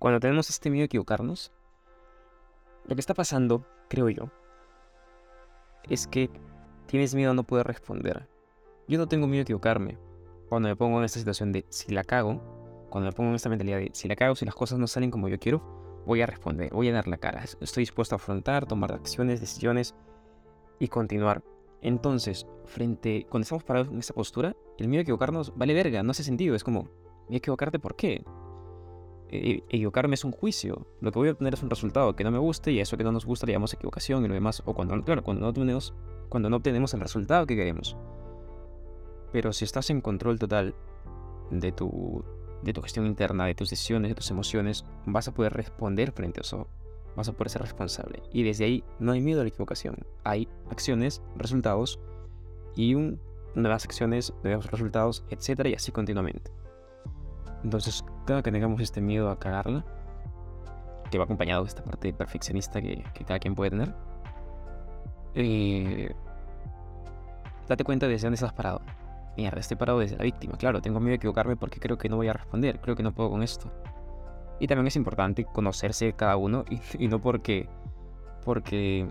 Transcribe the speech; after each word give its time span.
cuando 0.00 0.18
tenemos 0.18 0.48
este 0.48 0.70
miedo 0.70 0.84
a 0.84 0.86
equivocarnos, 0.86 1.52
lo 2.86 2.96
que 2.96 3.00
está 3.00 3.12
pasando, 3.12 3.66
creo 3.90 4.08
yo, 4.08 4.30
es 5.84 6.06
que 6.06 6.30
tienes 6.86 7.14
miedo 7.14 7.32
a 7.32 7.34
no 7.34 7.44
poder 7.44 7.66
responder. 7.66 8.26
Yo 8.88 8.98
no 8.98 9.08
tengo 9.08 9.26
miedo 9.26 9.40
a 9.40 9.42
equivocarme. 9.42 9.98
Cuando 10.48 10.70
me 10.70 10.74
pongo 10.74 10.98
en 10.98 11.04
esta 11.04 11.18
situación 11.18 11.52
de 11.52 11.66
si 11.68 11.92
la 11.92 12.02
cago, 12.02 12.88
cuando 12.88 13.10
me 13.10 13.12
pongo 13.12 13.28
en 13.28 13.36
esta 13.36 13.50
mentalidad 13.50 13.76
de 13.76 13.90
si 13.92 14.08
la 14.08 14.16
cago, 14.16 14.34
si 14.34 14.46
las 14.46 14.54
cosas 14.54 14.78
no 14.78 14.86
salen 14.86 15.10
como 15.10 15.28
yo 15.28 15.38
quiero, 15.38 16.02
voy 16.06 16.22
a 16.22 16.26
responder, 16.26 16.72
voy 16.72 16.88
a 16.88 16.94
dar 16.94 17.06
la 17.06 17.18
cara. 17.18 17.44
Estoy 17.60 17.82
dispuesto 17.82 18.14
a 18.14 18.16
afrontar, 18.16 18.64
tomar 18.64 18.92
acciones, 18.92 19.38
decisiones 19.38 19.94
y 20.78 20.88
continuar. 20.88 21.44
Entonces, 21.82 22.46
frente, 22.64 23.26
cuando 23.28 23.42
estamos 23.42 23.64
parados 23.64 23.88
en 23.88 23.98
esta 23.98 24.14
postura, 24.14 24.56
el 24.78 24.88
miedo 24.88 25.00
a 25.00 25.02
equivocarnos 25.02 25.54
vale 25.58 25.74
verga, 25.74 26.02
no 26.02 26.12
hace 26.12 26.24
sentido. 26.24 26.56
Es 26.56 26.64
como, 26.64 26.88
¿y 27.28 27.36
equivocarte 27.36 27.78
por 27.78 27.96
qué? 27.96 28.24
E, 29.32 29.62
equivocarme 29.68 30.14
es 30.14 30.24
un 30.24 30.32
juicio. 30.32 30.86
Lo 31.00 31.12
que 31.12 31.18
voy 31.18 31.28
a 31.28 31.32
obtener 31.32 31.54
es 31.54 31.62
un 31.62 31.70
resultado 31.70 32.16
que 32.16 32.24
no 32.24 32.30
me 32.30 32.38
guste 32.38 32.72
y 32.72 32.80
eso 32.80 32.96
que 32.96 33.04
no 33.04 33.12
nos 33.12 33.24
gusta 33.24 33.46
le 33.46 33.52
llamamos 33.52 33.72
equivocación 33.72 34.24
y 34.24 34.28
lo 34.28 34.34
demás. 34.34 34.62
O 34.66 34.74
cuando, 34.74 35.00
claro, 35.02 35.22
cuando 35.22 35.42
no 35.42 35.48
obtenemos, 35.48 35.94
cuando 36.28 36.50
no 36.50 36.56
obtenemos 36.56 36.92
el 36.94 37.00
resultado 37.00 37.46
que 37.46 37.56
queremos. 37.56 37.96
Pero 39.32 39.52
si 39.52 39.64
estás 39.64 39.90
en 39.90 40.00
control 40.00 40.38
total 40.40 40.74
de 41.50 41.70
tu, 41.70 42.24
de 42.62 42.72
tu 42.72 42.82
gestión 42.82 43.06
interna, 43.06 43.46
de 43.46 43.54
tus 43.54 43.70
decisiones, 43.70 44.10
de 44.10 44.14
tus 44.16 44.30
emociones, 44.30 44.84
vas 45.06 45.28
a 45.28 45.34
poder 45.34 45.52
responder 45.52 46.10
frente 46.10 46.40
a 46.40 46.42
eso. 46.42 46.66
Vas 47.14 47.28
a 47.28 47.32
poder 47.32 47.50
ser 47.50 47.62
responsable. 47.62 48.22
Y 48.32 48.42
desde 48.42 48.64
ahí 48.64 48.84
no 48.98 49.12
hay 49.12 49.20
miedo 49.20 49.40
a 49.40 49.44
la 49.44 49.48
equivocación. 49.48 49.96
Hay 50.24 50.48
acciones, 50.70 51.22
resultados 51.36 52.00
y 52.74 52.94
un, 52.94 53.20
nuevas 53.54 53.84
acciones, 53.84 54.32
nuevos 54.42 54.70
resultados, 54.70 55.24
etc. 55.30 55.66
Y 55.66 55.74
así 55.74 55.92
continuamente. 55.92 56.50
Entonces, 57.62 58.04
cada 58.26 58.42
que 58.42 58.52
tengamos 58.52 58.80
este 58.80 59.00
miedo 59.00 59.30
a 59.30 59.38
cagarla, 59.38 59.84
que 61.10 61.18
va 61.18 61.24
acompañado 61.24 61.64
de 61.64 61.68
esta 61.68 61.82
parte 61.82 62.12
perfeccionista 62.12 62.80
que, 62.80 63.04
cada 63.26 63.38
quien 63.38 63.54
puede 63.54 63.70
tener, 63.70 63.94
eh, 65.34 66.14
date 67.68 67.84
cuenta 67.84 68.06
de 68.08 68.16
dónde 68.18 68.34
estás 68.34 68.52
parado. 68.52 68.80
Mierda, 69.36 69.60
estoy 69.60 69.76
parado 69.76 69.98
desde 69.98 70.16
la 70.16 70.24
víctima. 70.24 70.56
Claro, 70.56 70.80
tengo 70.80 71.00
miedo 71.00 71.10
de 71.10 71.16
equivocarme 71.16 71.56
porque 71.56 71.80
creo 71.80 71.98
que 71.98 72.08
no 72.08 72.16
voy 72.16 72.28
a 72.28 72.32
responder, 72.32 72.80
creo 72.80 72.96
que 72.96 73.02
no 73.02 73.12
puedo 73.12 73.30
con 73.30 73.42
esto. 73.42 73.70
Y 74.58 74.66
también 74.66 74.86
es 74.86 74.96
importante 74.96 75.44
conocerse 75.44 76.12
cada 76.12 76.36
uno 76.36 76.64
y, 76.68 76.80
y 76.98 77.08
no 77.08 77.20
porque, 77.20 77.68
porque 78.44 79.08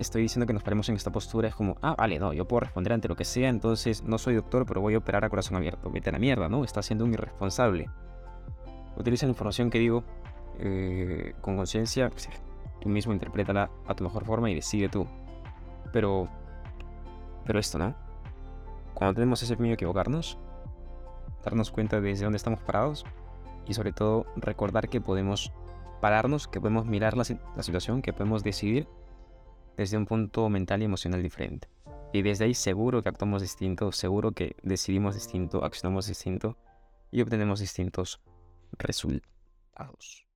estoy 0.00 0.22
diciendo 0.22 0.46
que 0.46 0.54
nos 0.54 0.62
paremos 0.62 0.88
en 0.88 0.96
esta 0.96 1.12
postura, 1.12 1.48
es 1.48 1.54
como, 1.54 1.76
ah, 1.82 1.94
vale, 1.96 2.18
no, 2.18 2.32
yo 2.32 2.48
puedo 2.48 2.60
responder 2.60 2.92
ante 2.94 3.06
lo 3.06 3.16
que 3.16 3.24
sea, 3.24 3.48
entonces 3.48 4.02
no 4.02 4.16
soy 4.16 4.34
doctor, 4.34 4.64
pero 4.66 4.80
voy 4.80 4.94
a 4.94 4.98
operar 4.98 5.24
a 5.24 5.28
corazón 5.28 5.56
abierto. 5.56 5.90
Vete 5.90 6.08
a 6.08 6.12
la 6.12 6.18
mierda, 6.18 6.48
¿no? 6.48 6.64
Está 6.64 6.82
siendo 6.82 7.04
un 7.04 7.12
irresponsable. 7.12 7.90
Utiliza 8.96 9.26
la 9.26 9.30
información 9.30 9.70
que 9.70 9.78
digo 9.78 10.02
eh, 10.58 11.34
con 11.42 11.56
conciencia, 11.56 12.08
pues, 12.08 12.28
tú 12.80 12.88
mismo 12.88 13.12
interprétala 13.12 13.70
a 13.86 13.94
tu 13.94 14.02
mejor 14.04 14.24
forma 14.24 14.50
y 14.50 14.54
decide 14.54 14.88
tú. 14.88 15.06
Pero, 15.92 16.28
pero 17.44 17.58
esto, 17.58 17.78
¿no? 17.78 17.94
Cuando 18.94 19.14
tenemos 19.14 19.42
ese 19.42 19.56
miedo 19.56 19.72
a 19.72 19.74
equivocarnos, 19.74 20.38
darnos 21.44 21.70
cuenta 21.70 22.00
de 22.00 22.08
desde 22.08 22.24
dónde 22.24 22.38
estamos 22.38 22.60
parados 22.60 23.04
y 23.66 23.74
sobre 23.74 23.92
todo 23.92 24.26
recordar 24.36 24.88
que 24.88 25.00
podemos 25.00 25.52
pararnos, 26.00 26.48
que 26.48 26.60
podemos 26.60 26.86
mirar 26.86 27.16
la, 27.16 27.24
la 27.56 27.62
situación, 27.62 28.00
que 28.00 28.14
podemos 28.14 28.42
decidir 28.42 28.88
desde 29.76 29.96
un 29.96 30.06
punto 30.06 30.48
mental 30.48 30.82
y 30.82 30.84
emocional 30.84 31.22
diferente. 31.22 31.68
Y 32.12 32.22
desde 32.22 32.44
ahí 32.44 32.54
seguro 32.54 33.02
que 33.02 33.08
actuamos 33.08 33.42
distinto, 33.42 33.92
seguro 33.92 34.32
que 34.32 34.56
decidimos 34.62 35.14
distinto, 35.14 35.64
accionamos 35.64 36.06
distinto 36.06 36.56
y 37.10 37.22
obtenemos 37.22 37.60
distintos 37.60 38.20
resultados. 38.78 40.29